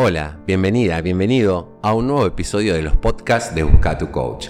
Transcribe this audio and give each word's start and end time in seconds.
Hola, 0.00 0.38
bienvenida, 0.46 1.00
bienvenido 1.00 1.76
a 1.82 1.92
un 1.92 2.06
nuevo 2.06 2.24
episodio 2.24 2.72
de 2.72 2.82
los 2.82 2.96
podcasts 2.96 3.52
de 3.52 3.64
Busca 3.64 3.98
tu 3.98 4.12
Coach. 4.12 4.46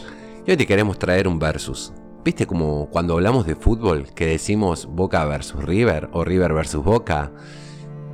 Y 0.47 0.51
hoy 0.51 0.59
te 0.59 0.67
queremos 0.67 0.99
traer 0.99 1.27
un 1.27 1.39
versus. 1.39 1.91
¿Viste 2.23 2.47
como 2.47 2.91
cuando 2.91 3.15
hablamos 3.15 3.47
de 3.47 3.55
fútbol 3.55 4.09
que 4.15 4.27
decimos 4.27 4.85
Boca 4.85 5.25
versus 5.25 5.65
River 5.65 6.11
o 6.13 6.23
River 6.23 6.53
versus 6.53 6.85
Boca? 6.85 7.33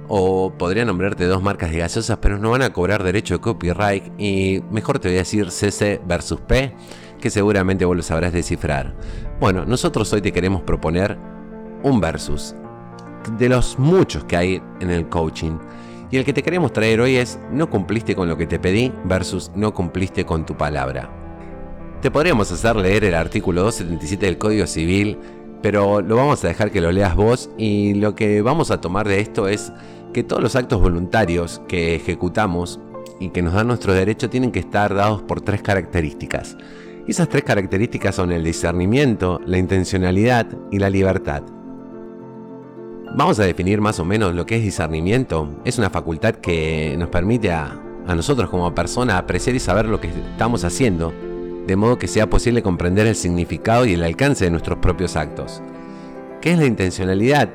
O 0.06 0.52
podría 0.56 0.84
nombrarte 0.84 1.24
dos 1.24 1.42
marcas 1.42 1.72
de 1.72 1.78
gaseosas, 1.78 2.18
pero 2.18 2.38
no 2.38 2.50
van 2.50 2.62
a 2.62 2.72
cobrar 2.72 3.02
derecho 3.02 3.34
de 3.34 3.40
copyright 3.40 4.12
y 4.16 4.62
mejor 4.70 5.00
te 5.00 5.08
voy 5.08 5.16
a 5.16 5.22
decir 5.22 5.50
CC 5.50 6.00
versus 6.06 6.40
P, 6.40 6.72
que 7.20 7.30
seguramente 7.30 7.84
vos 7.84 7.96
lo 7.96 8.04
sabrás 8.04 8.32
descifrar. 8.32 8.94
Bueno, 9.40 9.64
nosotros 9.64 10.12
hoy 10.12 10.22
te 10.22 10.30
queremos 10.30 10.62
proponer 10.62 11.18
un 11.82 12.00
versus 12.00 12.54
de 13.36 13.48
los 13.48 13.76
muchos 13.76 14.22
que 14.22 14.36
hay 14.36 14.62
en 14.78 14.90
el 14.90 15.08
coaching 15.08 15.58
y 16.14 16.16
el 16.16 16.24
que 16.24 16.32
te 16.32 16.44
queremos 16.44 16.72
traer 16.72 17.00
hoy 17.00 17.16
es 17.16 17.40
no 17.50 17.68
cumpliste 17.68 18.14
con 18.14 18.28
lo 18.28 18.36
que 18.36 18.46
te 18.46 18.60
pedí 18.60 18.92
versus 19.04 19.50
no 19.56 19.74
cumpliste 19.74 20.24
con 20.24 20.46
tu 20.46 20.56
palabra. 20.56 21.10
Te 22.02 22.08
podríamos 22.12 22.52
hacer 22.52 22.76
leer 22.76 23.02
el 23.02 23.16
artículo 23.16 23.62
277 23.62 24.26
del 24.26 24.38
Código 24.38 24.68
Civil, 24.68 25.18
pero 25.60 26.00
lo 26.02 26.14
vamos 26.14 26.44
a 26.44 26.46
dejar 26.46 26.70
que 26.70 26.80
lo 26.80 26.92
leas 26.92 27.16
vos 27.16 27.50
y 27.58 27.94
lo 27.94 28.14
que 28.14 28.42
vamos 28.42 28.70
a 28.70 28.80
tomar 28.80 29.08
de 29.08 29.18
esto 29.18 29.48
es 29.48 29.72
que 30.12 30.22
todos 30.22 30.40
los 30.40 30.54
actos 30.54 30.80
voluntarios 30.80 31.60
que 31.66 31.96
ejecutamos 31.96 32.78
y 33.18 33.30
que 33.30 33.42
nos 33.42 33.54
dan 33.54 33.66
nuestro 33.66 33.92
derecho 33.92 34.30
tienen 34.30 34.52
que 34.52 34.60
estar 34.60 34.94
dados 34.94 35.20
por 35.20 35.40
tres 35.40 35.62
características. 35.62 36.56
Y 37.08 37.10
esas 37.10 37.28
tres 37.28 37.42
características 37.42 38.14
son 38.14 38.30
el 38.30 38.44
discernimiento, 38.44 39.40
la 39.46 39.58
intencionalidad 39.58 40.46
y 40.70 40.78
la 40.78 40.90
libertad. 40.90 41.42
Vamos 43.16 43.38
a 43.38 43.44
definir 43.44 43.80
más 43.80 44.00
o 44.00 44.04
menos 44.04 44.34
lo 44.34 44.44
que 44.44 44.56
es 44.56 44.62
discernimiento. 44.64 45.48
Es 45.64 45.78
una 45.78 45.88
facultad 45.88 46.34
que 46.34 46.96
nos 46.98 47.10
permite 47.10 47.52
a, 47.52 47.80
nosotros 48.08 48.50
como 48.50 48.74
persona 48.74 49.18
apreciar 49.18 49.54
y 49.54 49.60
saber 49.60 49.86
lo 49.86 50.00
que 50.00 50.08
estamos 50.08 50.64
haciendo, 50.64 51.12
de 51.64 51.76
modo 51.76 51.96
que 51.96 52.08
sea 52.08 52.28
posible 52.28 52.60
comprender 52.60 53.06
el 53.06 53.14
significado 53.14 53.86
y 53.86 53.94
el 53.94 54.02
alcance 54.02 54.44
de 54.44 54.50
nuestros 54.50 54.78
propios 54.78 55.14
actos. 55.14 55.62
¿Qué 56.40 56.54
es 56.54 56.58
la 56.58 56.66
intencionalidad? 56.66 57.50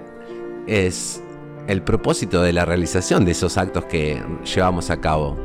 Es 0.66 1.22
el 1.68 1.82
propósito 1.82 2.42
de 2.42 2.54
la 2.54 2.64
realización 2.64 3.26
de 3.26 3.32
esos 3.32 3.58
actos 3.58 3.84
que 3.84 4.24
llevamos 4.56 4.90
a 4.90 5.02
cabo, 5.02 5.36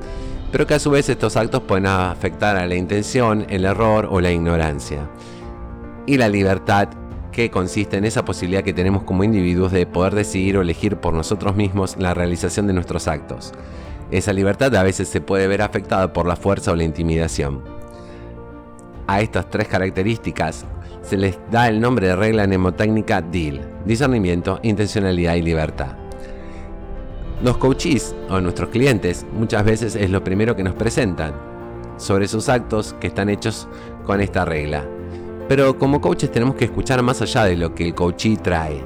pero 0.52 0.64
que 0.64 0.74
a 0.74 0.78
su 0.78 0.92
vez 0.92 1.08
estos 1.08 1.36
actos 1.36 1.64
pueden 1.64 1.86
afectar 1.86 2.56
a 2.56 2.68
la 2.68 2.76
intención, 2.76 3.46
el 3.48 3.64
error 3.64 4.06
o 4.08 4.20
la 4.20 4.30
ignorancia. 4.30 5.10
Y 6.06 6.18
la 6.18 6.28
libertad 6.28 6.88
que 7.34 7.50
consiste 7.50 7.96
en 7.96 8.04
esa 8.04 8.24
posibilidad 8.24 8.62
que 8.62 8.72
tenemos 8.72 9.02
como 9.02 9.24
individuos 9.24 9.72
de 9.72 9.86
poder 9.86 10.14
decidir 10.14 10.56
o 10.56 10.62
elegir 10.62 10.98
por 10.98 11.14
nosotros 11.14 11.56
mismos 11.56 11.96
la 11.98 12.14
realización 12.14 12.68
de 12.68 12.72
nuestros 12.72 13.08
actos. 13.08 13.52
Esa 14.12 14.32
libertad 14.32 14.74
a 14.76 14.84
veces 14.84 15.08
se 15.08 15.20
puede 15.20 15.48
ver 15.48 15.60
afectada 15.60 16.12
por 16.12 16.26
la 16.26 16.36
fuerza 16.36 16.70
o 16.70 16.76
la 16.76 16.84
intimidación. 16.84 17.60
A 19.08 19.20
estas 19.20 19.50
tres 19.50 19.66
características 19.66 20.64
se 21.02 21.16
les 21.16 21.36
da 21.50 21.68
el 21.68 21.80
nombre 21.80 22.06
de 22.06 22.16
regla 22.16 22.46
mnemotécnica 22.46 23.20
DIL, 23.20 23.62
discernimiento, 23.84 24.60
intencionalidad 24.62 25.34
y 25.34 25.42
libertad. 25.42 25.96
Los 27.42 27.56
coaches 27.56 28.14
o 28.30 28.40
nuestros 28.40 28.68
clientes 28.68 29.26
muchas 29.36 29.64
veces 29.64 29.96
es 29.96 30.08
lo 30.08 30.22
primero 30.22 30.54
que 30.54 30.62
nos 30.62 30.74
presentan 30.74 31.34
sobre 31.96 32.28
sus 32.28 32.48
actos 32.48 32.94
que 33.00 33.08
están 33.08 33.28
hechos 33.28 33.66
con 34.06 34.20
esta 34.20 34.44
regla. 34.44 34.86
Pero 35.48 35.78
como 35.78 36.00
coaches 36.00 36.32
tenemos 36.32 36.54
que 36.54 36.64
escuchar 36.64 37.02
más 37.02 37.20
allá 37.20 37.44
de 37.44 37.56
lo 37.56 37.74
que 37.74 37.86
el 37.88 37.94
coachee 37.94 38.36
trae. 38.36 38.84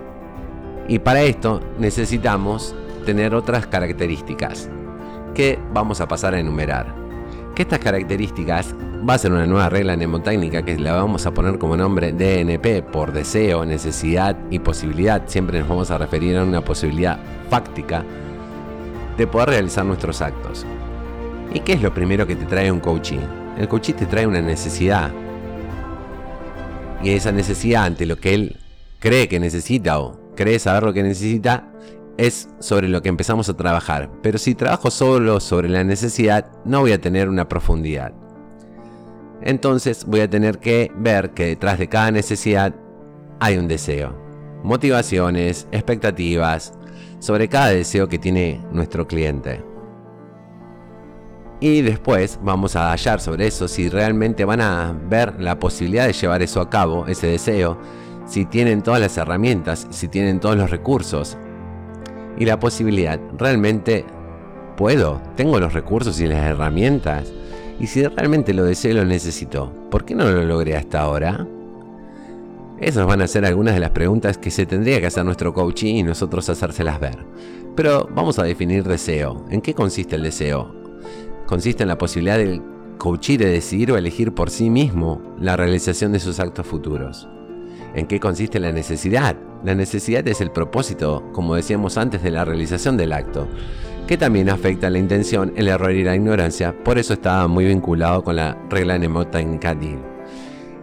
Y 0.88 0.98
para 0.98 1.22
esto 1.22 1.60
necesitamos 1.78 2.74
tener 3.04 3.34
otras 3.34 3.66
características 3.66 4.68
que 5.34 5.58
vamos 5.72 6.00
a 6.00 6.08
pasar 6.08 6.34
a 6.34 6.40
enumerar. 6.40 6.94
Que 7.54 7.62
estas 7.62 7.78
características 7.78 8.74
va 9.08 9.14
a 9.14 9.18
ser 9.18 9.32
una 9.32 9.46
nueva 9.46 9.68
regla 9.68 9.96
mnemotécnica 9.96 10.62
que 10.62 10.78
la 10.78 10.94
vamos 10.94 11.26
a 11.26 11.32
poner 11.32 11.58
como 11.58 11.76
nombre 11.76 12.12
DNP 12.12 12.82
por 12.82 13.12
deseo, 13.12 13.64
necesidad 13.64 14.36
y 14.50 14.58
posibilidad. 14.58 15.22
Siempre 15.26 15.60
nos 15.60 15.68
vamos 15.68 15.90
a 15.90 15.98
referir 15.98 16.36
a 16.36 16.44
una 16.44 16.62
posibilidad 16.62 17.18
fáctica 17.48 18.04
de 19.16 19.26
poder 19.26 19.50
realizar 19.50 19.84
nuestros 19.84 20.22
actos. 20.22 20.66
¿Y 21.52 21.60
qué 21.60 21.74
es 21.74 21.82
lo 21.82 21.94
primero 21.94 22.26
que 22.26 22.36
te 22.36 22.46
trae 22.46 22.70
un 22.70 22.80
coaching? 22.80 23.20
El 23.58 23.68
coaching 23.68 23.94
te 23.94 24.06
trae 24.06 24.26
una 24.26 24.40
necesidad, 24.40 25.10
y 27.02 27.10
esa 27.10 27.32
necesidad 27.32 27.84
ante 27.84 28.06
lo 28.06 28.16
que 28.16 28.34
él 28.34 28.56
cree 28.98 29.28
que 29.28 29.40
necesita 29.40 30.00
o 30.00 30.34
cree 30.34 30.58
saber 30.58 30.82
lo 30.82 30.92
que 30.92 31.02
necesita 31.02 31.72
es 32.16 32.48
sobre 32.58 32.88
lo 32.88 33.00
que 33.00 33.08
empezamos 33.08 33.48
a 33.48 33.56
trabajar. 33.56 34.10
Pero 34.22 34.38
si 34.38 34.54
trabajo 34.54 34.90
solo 34.90 35.38
sobre 35.40 35.68
la 35.68 35.84
necesidad, 35.84 36.50
no 36.64 36.80
voy 36.80 36.92
a 36.92 37.00
tener 37.00 37.28
una 37.28 37.48
profundidad. 37.48 38.12
Entonces 39.40 40.04
voy 40.04 40.20
a 40.20 40.30
tener 40.30 40.58
que 40.58 40.90
ver 40.96 41.30
que 41.30 41.46
detrás 41.46 41.78
de 41.78 41.88
cada 41.88 42.10
necesidad 42.10 42.74
hay 43.38 43.56
un 43.56 43.68
deseo, 43.68 44.20
motivaciones, 44.64 45.68
expectativas 45.70 46.72
sobre 47.20 47.48
cada 47.48 47.68
deseo 47.68 48.08
que 48.08 48.18
tiene 48.18 48.60
nuestro 48.72 49.06
cliente. 49.06 49.67
Y 51.60 51.82
después 51.82 52.38
vamos 52.42 52.76
a 52.76 52.92
hallar 52.92 53.20
sobre 53.20 53.46
eso 53.46 53.66
si 53.66 53.88
realmente 53.88 54.44
van 54.44 54.60
a 54.60 54.96
ver 55.08 55.40
la 55.40 55.58
posibilidad 55.58 56.06
de 56.06 56.12
llevar 56.12 56.42
eso 56.42 56.60
a 56.60 56.70
cabo, 56.70 57.06
ese 57.08 57.26
deseo, 57.26 57.78
si 58.26 58.44
tienen 58.44 58.82
todas 58.82 59.00
las 59.00 59.16
herramientas, 59.16 59.88
si 59.90 60.06
tienen 60.06 60.38
todos 60.38 60.56
los 60.56 60.70
recursos. 60.70 61.36
Y 62.38 62.44
la 62.44 62.60
posibilidad, 62.60 63.18
realmente 63.36 64.04
puedo, 64.76 65.20
tengo 65.34 65.58
los 65.58 65.72
recursos 65.72 66.20
y 66.20 66.28
las 66.28 66.44
herramientas. 66.44 67.32
Y 67.80 67.88
si 67.88 68.04
realmente 68.04 68.54
lo 68.54 68.64
deseo 68.64 68.92
y 68.92 68.94
lo 68.94 69.04
necesito, 69.04 69.72
¿por 69.90 70.04
qué 70.04 70.14
no 70.14 70.30
lo 70.30 70.44
logré 70.44 70.76
hasta 70.76 71.00
ahora? 71.00 71.46
Esas 72.80 73.06
van 73.06 73.22
a 73.22 73.26
ser 73.26 73.44
algunas 73.44 73.74
de 73.74 73.80
las 73.80 73.90
preguntas 73.90 74.38
que 74.38 74.52
se 74.52 74.64
tendría 74.64 75.00
que 75.00 75.06
hacer 75.06 75.24
nuestro 75.24 75.52
coaching 75.52 75.96
y 75.96 76.02
nosotros 76.04 76.48
hacérselas 76.48 77.00
ver. 77.00 77.18
Pero 77.74 78.08
vamos 78.14 78.38
a 78.38 78.44
definir 78.44 78.84
deseo. 78.84 79.44
¿En 79.50 79.60
qué 79.60 79.74
consiste 79.74 80.14
el 80.14 80.22
deseo? 80.22 80.87
Consiste 81.48 81.82
en 81.82 81.88
la 81.88 81.96
posibilidad 81.96 82.36
del 82.36 82.62
coachee 82.98 83.38
de 83.38 83.46
decidir 83.46 83.90
o 83.90 83.96
elegir 83.96 84.34
por 84.34 84.50
sí 84.50 84.68
mismo 84.68 85.22
la 85.40 85.56
realización 85.56 86.12
de 86.12 86.20
sus 86.20 86.40
actos 86.40 86.66
futuros. 86.66 87.26
¿En 87.94 88.06
qué 88.06 88.20
consiste 88.20 88.60
la 88.60 88.70
necesidad? 88.70 89.34
La 89.64 89.74
necesidad 89.74 90.28
es 90.28 90.42
el 90.42 90.50
propósito, 90.50 91.24
como 91.32 91.54
decíamos 91.54 91.96
antes, 91.96 92.22
de 92.22 92.30
la 92.30 92.44
realización 92.44 92.98
del 92.98 93.14
acto, 93.14 93.48
que 94.06 94.18
también 94.18 94.50
afecta 94.50 94.90
la 94.90 94.98
intención, 94.98 95.54
el 95.56 95.68
error 95.68 95.92
y 95.92 96.04
la 96.04 96.14
ignorancia, 96.14 96.76
por 96.84 96.98
eso 96.98 97.14
está 97.14 97.46
muy 97.46 97.64
vinculado 97.64 98.22
con 98.22 98.36
la 98.36 98.58
regla 98.68 98.98
mnemotécnica 98.98 99.74
DIL. 99.74 100.00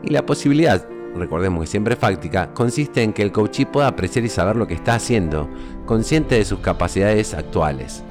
Y 0.01 0.09
la 0.09 0.25
posibilidad, 0.25 0.83
recordemos 1.15 1.61
que 1.61 1.67
siempre 1.67 1.95
fáctica, 1.95 2.51
consiste 2.55 3.03
en 3.03 3.13
que 3.13 3.21
el 3.21 3.31
coachee 3.31 3.67
pueda 3.67 3.87
apreciar 3.87 4.25
y 4.25 4.29
saber 4.29 4.55
lo 4.55 4.65
que 4.65 4.73
está 4.73 4.95
haciendo, 4.95 5.47
consciente 5.85 6.35
de 6.35 6.45
sus 6.45 6.57
capacidades 6.59 7.35
actuales 7.35 8.03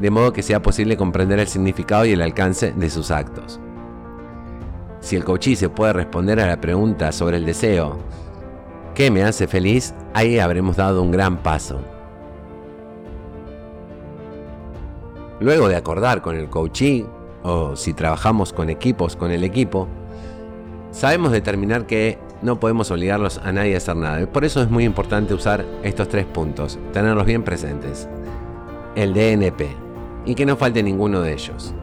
de 0.00 0.10
modo 0.10 0.32
que 0.32 0.42
sea 0.42 0.62
posible 0.62 0.96
comprender 0.96 1.38
el 1.38 1.46
significado 1.46 2.06
y 2.06 2.12
el 2.12 2.22
alcance 2.22 2.72
de 2.72 2.90
sus 2.90 3.10
actos. 3.10 3.60
Si 5.00 5.16
el 5.16 5.24
coachí 5.24 5.56
se 5.56 5.68
puede 5.68 5.92
responder 5.92 6.40
a 6.40 6.46
la 6.46 6.60
pregunta 6.60 7.12
sobre 7.12 7.36
el 7.36 7.46
deseo, 7.46 7.98
¿qué 8.94 9.10
me 9.10 9.22
hace 9.22 9.46
feliz? 9.46 9.94
Ahí 10.14 10.38
habremos 10.38 10.76
dado 10.76 11.02
un 11.02 11.10
gran 11.10 11.38
paso. 11.38 11.80
Luego 15.40 15.68
de 15.68 15.76
acordar 15.76 16.20
con 16.20 16.36
el 16.36 16.50
coachí, 16.50 17.06
o 17.42 17.76
si 17.76 17.94
trabajamos 17.94 18.52
con 18.52 18.68
equipos 18.68 19.16
con 19.16 19.30
el 19.30 19.42
equipo, 19.42 19.88
sabemos 20.90 21.32
determinar 21.32 21.86
que 21.86 22.18
no 22.42 22.60
podemos 22.60 22.90
obligarlos 22.90 23.38
a 23.38 23.52
nadie 23.52 23.74
a 23.74 23.78
hacer 23.78 23.96
nada. 23.96 24.26
Por 24.26 24.44
eso 24.44 24.62
es 24.62 24.70
muy 24.70 24.84
importante 24.84 25.32
usar 25.32 25.64
estos 25.82 26.08
tres 26.08 26.26
puntos, 26.26 26.78
tenerlos 26.92 27.24
bien 27.24 27.42
presentes. 27.42 28.06
El 28.94 29.14
DNP, 29.14 29.89
y 30.24 30.34
que 30.34 30.46
no 30.46 30.56
falte 30.56 30.82
ninguno 30.82 31.20
de 31.20 31.32
ellos. 31.32 31.74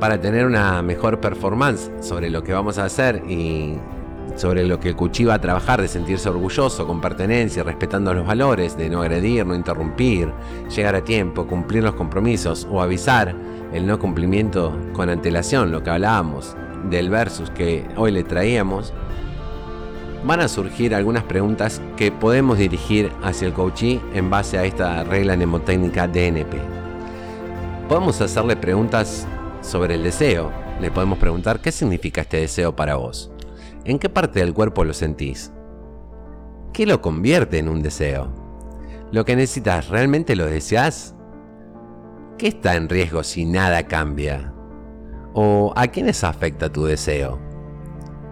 Para 0.00 0.20
tener 0.20 0.46
una 0.46 0.80
mejor 0.82 1.20
performance 1.20 1.90
sobre 2.00 2.30
lo 2.30 2.42
que 2.42 2.52
vamos 2.52 2.78
a 2.78 2.84
hacer 2.84 3.22
y 3.28 3.76
sobre 4.36 4.64
lo 4.64 4.78
que 4.78 4.90
el 4.90 4.96
cuchillo 4.96 5.30
va 5.30 5.34
a 5.34 5.40
trabajar, 5.40 5.80
de 5.80 5.88
sentirse 5.88 6.28
orgulloso, 6.28 6.86
con 6.86 7.00
pertenencia, 7.00 7.62
respetando 7.62 8.14
los 8.14 8.26
valores, 8.26 8.76
de 8.76 8.88
no 8.88 9.02
agredir, 9.02 9.44
no 9.44 9.54
interrumpir, 9.54 10.32
llegar 10.74 10.94
a 10.94 11.02
tiempo, 11.02 11.46
cumplir 11.46 11.82
los 11.82 11.94
compromisos 11.94 12.66
o 12.70 12.80
avisar 12.80 13.34
el 13.72 13.86
no 13.86 13.98
cumplimiento 13.98 14.76
con 14.92 15.10
antelación, 15.10 15.70
lo 15.70 15.82
que 15.82 15.90
hablábamos 15.90 16.56
del 16.88 17.10
versus 17.10 17.50
que 17.50 17.84
hoy 17.96 18.12
le 18.12 18.22
traíamos, 18.22 18.92
van 20.24 20.40
a 20.40 20.48
surgir 20.48 20.94
algunas 20.94 21.24
preguntas 21.24 21.80
que 21.96 22.12
podemos 22.12 22.58
dirigir 22.58 23.10
hacia 23.22 23.46
el 23.46 23.52
coachee 23.52 24.00
en 24.14 24.30
base 24.30 24.58
a 24.58 24.64
esta 24.64 25.04
regla 25.04 25.36
mnemotécnica 25.36 26.06
DNP. 26.06 26.77
Podemos 27.88 28.20
hacerle 28.20 28.54
preguntas 28.54 29.26
sobre 29.62 29.94
el 29.94 30.02
deseo. 30.02 30.52
Le 30.78 30.90
podemos 30.90 31.16
preguntar 31.16 31.60
qué 31.60 31.72
significa 31.72 32.20
este 32.20 32.36
deseo 32.36 32.76
para 32.76 32.96
vos. 32.96 33.32
¿En 33.86 33.98
qué 33.98 34.10
parte 34.10 34.40
del 34.40 34.52
cuerpo 34.52 34.84
lo 34.84 34.92
sentís? 34.92 35.50
¿Qué 36.74 36.84
lo 36.84 37.00
convierte 37.00 37.56
en 37.58 37.66
un 37.66 37.80
deseo? 37.80 38.30
¿Lo 39.10 39.24
que 39.24 39.36
necesitas 39.36 39.88
realmente 39.88 40.36
lo 40.36 40.44
deseas? 40.44 41.14
¿Qué 42.36 42.48
está 42.48 42.74
en 42.74 42.90
riesgo 42.90 43.22
si 43.22 43.46
nada 43.46 43.82
cambia? 43.84 44.52
¿O 45.32 45.72
a 45.74 45.86
quiénes 45.86 46.24
afecta 46.24 46.70
tu 46.70 46.84
deseo? 46.84 47.40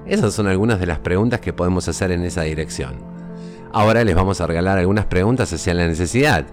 Esas 0.05 0.35
son 0.35 0.49
algunas 0.49 0.79
de 0.81 0.87
las 0.87 0.99
preguntas 0.99 1.41
que 1.41 1.55
podemos 1.55 1.89
hacer 1.89 2.11
en 2.11 2.25
esa 2.25 2.43
dirección. 2.43 2.97
Ahora 3.73 4.05
les 4.05 4.15
vamos 4.15 4.39
a 4.43 4.47
regalar 4.47 4.77
algunas 4.77 5.07
preguntas 5.07 5.51
hacia 5.51 5.73
la 5.73 5.87
necesidad. 5.87 6.45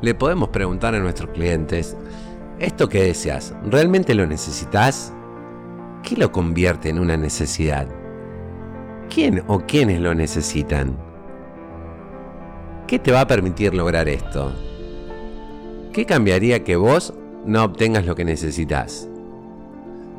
Le 0.00 0.14
podemos 0.14 0.48
preguntar 0.48 0.94
a 0.94 0.98
nuestros 0.98 1.30
clientes, 1.30 1.94
¿esto 2.58 2.88
que 2.88 3.02
deseas, 3.02 3.54
realmente 3.64 4.14
lo 4.14 4.26
necesitas? 4.26 5.12
¿Qué 6.02 6.16
lo 6.16 6.32
convierte 6.32 6.88
en 6.88 6.98
una 6.98 7.16
necesidad? 7.16 7.88
¿Quién 9.12 9.42
o 9.46 9.60
quiénes 9.60 10.00
lo 10.00 10.14
necesitan? 10.14 10.96
¿Qué 12.86 12.98
te 12.98 13.12
va 13.12 13.22
a 13.22 13.26
permitir 13.26 13.74
lograr 13.74 14.08
esto? 14.08 14.52
¿Qué 15.92 16.06
cambiaría 16.06 16.64
que 16.64 16.76
vos 16.76 17.14
no 17.44 17.64
obtengas 17.64 18.06
lo 18.06 18.14
que 18.14 18.24
necesitas? 18.24 19.08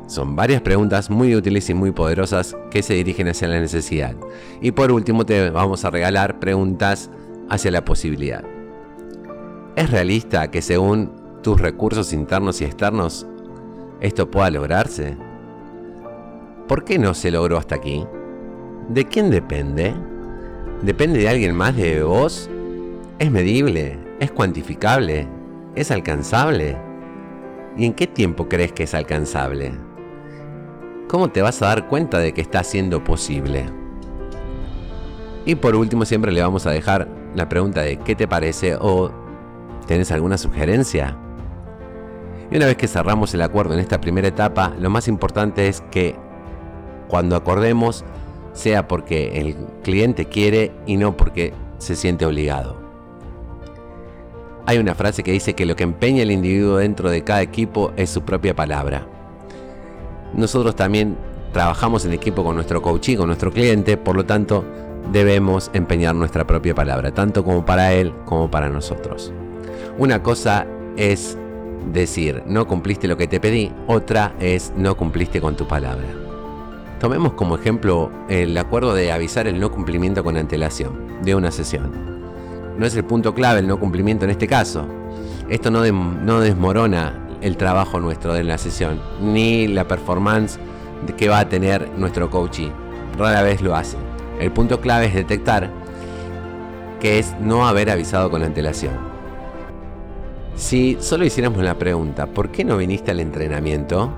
Son 0.06 0.34
varias 0.34 0.60
preguntas 0.60 1.08
muy 1.08 1.36
útiles 1.36 1.70
y 1.70 1.74
muy 1.74 1.92
poderosas 1.92 2.56
que 2.70 2.82
se 2.82 2.94
dirigen 2.94 3.28
hacia 3.28 3.48
la 3.48 3.60
necesidad. 3.60 4.16
Y 4.60 4.72
por 4.72 4.90
último 4.90 5.24
te 5.24 5.50
vamos 5.50 5.84
a 5.84 5.90
regalar 5.90 6.40
preguntas 6.40 7.10
hacia 7.48 7.70
la 7.70 7.84
posibilidad. 7.84 8.44
¿Es 9.76 9.90
realista 9.90 10.50
que 10.50 10.62
según 10.62 11.12
tus 11.42 11.60
recursos 11.60 12.12
internos 12.12 12.60
y 12.60 12.64
externos 12.64 13.26
esto 14.00 14.30
pueda 14.30 14.50
lograrse? 14.50 15.16
¿Por 16.66 16.84
qué 16.84 16.98
no 16.98 17.14
se 17.14 17.30
logró 17.30 17.58
hasta 17.58 17.74
aquí? 17.74 18.06
¿De 18.88 19.04
quién 19.04 19.30
depende? 19.30 19.94
¿Depende 20.82 21.18
de 21.18 21.28
alguien 21.28 21.54
más 21.54 21.76
de 21.76 22.02
vos? 22.02 22.48
¿Es 23.18 23.30
medible? 23.30 23.98
¿Es 24.20 24.30
cuantificable? 24.30 25.28
¿Es 25.74 25.90
alcanzable? 25.90 26.76
¿Y 27.76 27.84
en 27.84 27.92
qué 27.92 28.06
tiempo 28.06 28.48
crees 28.48 28.72
que 28.72 28.84
es 28.84 28.94
alcanzable? 28.94 29.72
¿Cómo 31.08 31.28
te 31.28 31.42
vas 31.42 31.60
a 31.60 31.66
dar 31.66 31.88
cuenta 31.88 32.18
de 32.18 32.32
que 32.32 32.40
está 32.40 32.64
siendo 32.64 33.04
posible? 33.04 33.66
Y 35.44 35.56
por 35.56 35.76
último 35.76 36.04
siempre 36.04 36.32
le 36.32 36.42
vamos 36.42 36.66
a 36.66 36.70
dejar 36.70 37.08
la 37.34 37.48
pregunta 37.48 37.82
de 37.82 37.98
¿qué 37.98 38.14
te 38.14 38.28
parece? 38.28 38.76
o 38.80 39.10
¿tenés 39.86 40.10
alguna 40.12 40.38
sugerencia? 40.38 41.18
Y 42.50 42.56
una 42.56 42.66
vez 42.66 42.76
que 42.76 42.88
cerramos 42.88 43.32
el 43.34 43.42
acuerdo 43.42 43.74
en 43.74 43.80
esta 43.80 44.00
primera 44.00 44.28
etapa, 44.28 44.72
lo 44.78 44.90
más 44.90 45.06
importante 45.06 45.68
es 45.68 45.82
que 45.90 46.16
cuando 47.08 47.36
acordemos 47.36 48.04
sea 48.52 48.88
porque 48.88 49.40
el 49.40 49.56
cliente 49.82 50.26
quiere 50.26 50.72
y 50.86 50.96
no 50.96 51.16
porque 51.16 51.52
se 51.78 51.94
siente 51.94 52.26
obligado. 52.26 52.76
Hay 54.66 54.78
una 54.78 54.94
frase 54.94 55.22
que 55.22 55.32
dice 55.32 55.54
que 55.54 55.66
lo 55.66 55.76
que 55.76 55.84
empeña 55.84 56.22
el 56.22 56.30
individuo 56.30 56.76
dentro 56.78 57.10
de 57.10 57.24
cada 57.24 57.42
equipo 57.42 57.92
es 57.96 58.10
su 58.10 58.22
propia 58.22 58.54
palabra. 58.54 59.06
Nosotros 60.34 60.76
también 60.76 61.16
trabajamos 61.52 62.04
en 62.04 62.12
equipo 62.12 62.44
con 62.44 62.54
nuestro 62.54 62.82
coach 62.82 63.10
y 63.10 63.16
con 63.16 63.26
nuestro 63.26 63.52
cliente, 63.52 63.96
por 63.96 64.16
lo 64.16 64.24
tanto 64.26 64.64
debemos 65.12 65.70
empeñar 65.72 66.14
nuestra 66.14 66.46
propia 66.46 66.74
palabra, 66.74 67.12
tanto 67.12 67.42
como 67.42 67.64
para 67.64 67.92
él 67.92 68.12
como 68.24 68.50
para 68.50 68.68
nosotros. 68.68 69.32
Una 69.98 70.22
cosa 70.22 70.66
es 70.96 71.36
decir, 71.92 72.42
no 72.46 72.66
cumpliste 72.66 73.08
lo 73.08 73.16
que 73.16 73.28
te 73.28 73.40
pedí, 73.40 73.72
otra 73.86 74.34
es 74.40 74.72
no 74.76 74.96
cumpliste 74.96 75.40
con 75.40 75.56
tu 75.56 75.66
palabra. 75.66 76.06
Tomemos 77.00 77.32
como 77.32 77.56
ejemplo 77.56 78.10
el 78.28 78.56
acuerdo 78.58 78.94
de 78.94 79.10
avisar 79.10 79.46
el 79.46 79.58
no 79.58 79.72
cumplimiento 79.72 80.22
con 80.22 80.36
antelación 80.36 81.22
de 81.22 81.34
una 81.34 81.50
sesión. 81.50 81.90
No 82.78 82.86
es 82.86 82.94
el 82.94 83.04
punto 83.04 83.34
clave 83.34 83.60
el 83.60 83.66
no 83.66 83.80
cumplimiento 83.80 84.24
en 84.24 84.30
este 84.30 84.46
caso. 84.46 84.86
Esto 85.48 85.70
no, 85.70 85.80
desmorona 86.40 87.26
el 87.40 87.56
trabajo 87.56 88.00
nuestro 88.00 88.34
de 88.34 88.44
la 88.44 88.58
sesión, 88.58 89.00
ni 89.20 89.66
la 89.66 89.88
performance 89.88 90.58
que 91.16 91.28
va 91.28 91.40
a 91.40 91.48
tener 91.48 91.90
nuestro 91.96 92.30
coachee. 92.30 92.70
Rara 93.18 93.42
vez 93.42 93.62
lo 93.62 93.74
hace. 93.74 93.96
El 94.38 94.52
punto 94.52 94.80
clave 94.80 95.06
es 95.06 95.14
detectar 95.14 95.70
que 97.00 97.18
es 97.18 97.34
no 97.40 97.66
haber 97.66 97.90
avisado 97.90 98.30
con 98.30 98.42
antelación. 98.42 99.09
Si 100.60 100.98
solo 101.00 101.24
hiciéramos 101.24 101.62
la 101.64 101.78
pregunta, 101.78 102.26
¿por 102.26 102.50
qué 102.50 102.64
no 102.66 102.76
viniste 102.76 103.10
al 103.10 103.20
entrenamiento? 103.20 104.12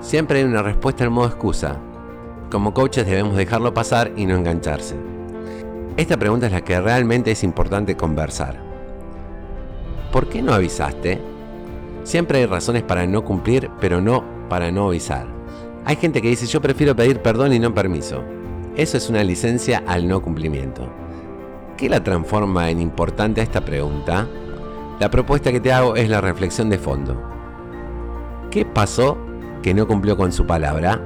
Siempre 0.00 0.40
hay 0.40 0.44
una 0.44 0.64
respuesta 0.64 1.04
en 1.04 1.12
modo 1.12 1.28
excusa. 1.28 1.78
Como 2.50 2.74
coaches 2.74 3.06
debemos 3.06 3.36
dejarlo 3.36 3.72
pasar 3.72 4.10
y 4.16 4.26
no 4.26 4.36
engancharse. 4.36 4.96
Esta 5.96 6.16
pregunta 6.16 6.46
es 6.46 6.52
la 6.52 6.64
que 6.64 6.80
realmente 6.80 7.30
es 7.30 7.44
importante 7.44 7.96
conversar. 7.96 8.60
¿Por 10.10 10.28
qué 10.28 10.42
no 10.42 10.54
avisaste? 10.54 11.20
Siempre 12.02 12.40
hay 12.40 12.46
razones 12.46 12.82
para 12.82 13.06
no 13.06 13.24
cumplir, 13.24 13.70
pero 13.80 14.00
no 14.00 14.24
para 14.48 14.72
no 14.72 14.88
avisar. 14.88 15.28
Hay 15.84 15.94
gente 15.94 16.20
que 16.20 16.30
dice 16.30 16.46
yo 16.46 16.60
prefiero 16.60 16.96
pedir 16.96 17.22
perdón 17.22 17.52
y 17.52 17.60
no 17.60 17.72
permiso. 17.72 18.24
Eso 18.74 18.96
es 18.96 19.08
una 19.08 19.22
licencia 19.22 19.84
al 19.86 20.08
no 20.08 20.20
cumplimiento. 20.20 20.88
¿Qué 21.76 21.88
la 21.88 22.02
transforma 22.02 22.70
en 22.70 22.80
importante 22.80 23.40
a 23.40 23.44
esta 23.44 23.64
pregunta? 23.64 24.26
La 25.00 25.10
propuesta 25.10 25.50
que 25.50 25.60
te 25.60 25.72
hago 25.72 25.96
es 25.96 26.08
la 26.08 26.20
reflexión 26.20 26.70
de 26.70 26.78
fondo. 26.78 27.20
¿Qué 28.50 28.64
pasó 28.64 29.18
que 29.62 29.74
no 29.74 29.88
cumplió 29.88 30.16
con 30.16 30.30
su 30.30 30.46
palabra? 30.46 31.00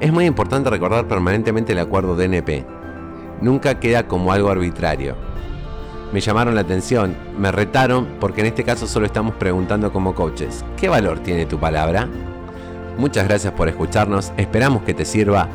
Es 0.00 0.12
muy 0.12 0.24
importante 0.24 0.70
recordar 0.70 1.06
permanentemente 1.08 1.72
el 1.72 1.80
acuerdo 1.80 2.16
DNP. 2.16 2.64
Nunca 3.42 3.78
queda 3.80 4.08
como 4.08 4.32
algo 4.32 4.48
arbitrario 4.48 5.16
me 6.14 6.20
llamaron 6.20 6.54
la 6.54 6.60
atención, 6.60 7.16
me 7.40 7.50
retaron 7.50 8.06
porque 8.20 8.40
en 8.40 8.46
este 8.46 8.62
caso 8.62 8.86
solo 8.86 9.04
estamos 9.04 9.34
preguntando 9.34 9.92
como 9.92 10.14
coaches, 10.14 10.64
¿qué 10.76 10.88
valor 10.88 11.18
tiene 11.18 11.44
tu 11.44 11.58
palabra? 11.58 12.08
Muchas 12.96 13.26
gracias 13.26 13.52
por 13.52 13.68
escucharnos, 13.68 14.32
esperamos 14.36 14.84
que 14.84 14.94
te 14.94 15.04
sirva 15.04 15.48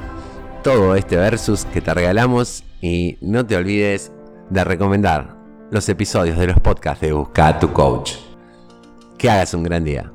todo 0.62 0.96
este 0.96 1.16
versus 1.16 1.64
que 1.64 1.80
te 1.80 1.94
regalamos 1.94 2.66
y 2.82 3.18
no 3.22 3.46
te 3.46 3.56
olvides 3.56 4.12
de 4.50 4.66
recomendar 4.66 5.39
los 5.72 5.88
episodios 5.90 6.38
de 6.38 6.48
los 6.48 6.60
podcasts 6.60 7.02
de 7.02 7.14
Busca 7.14 7.48
a 7.48 7.60
tu 7.60 7.72
coach. 7.72 8.14
Que 9.18 9.30
hagas 9.30 9.54
un 9.54 9.64
gran 9.64 9.84
día. 9.84 10.12